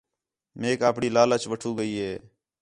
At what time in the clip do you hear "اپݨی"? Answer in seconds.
0.89-1.07